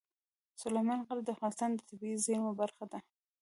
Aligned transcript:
سلیمان 0.61 0.99
غر 1.07 1.17
د 1.23 1.27
افغانستان 1.35 1.69
د 1.73 1.79
طبیعي 1.89 2.17
زیرمو 2.25 2.51
برخه 2.61 2.85
ده. 2.91 2.99